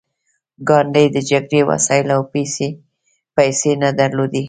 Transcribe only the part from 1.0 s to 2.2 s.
د جګړې وسایل